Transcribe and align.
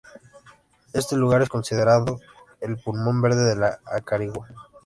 Este 0.93 1.15
lugar 1.15 1.43
es 1.43 1.49
considerando 1.49 2.19
el 2.59 2.75
pulmón 2.79 3.21
verde 3.21 3.53
de 3.55 3.69
Acarigua. 3.85 4.47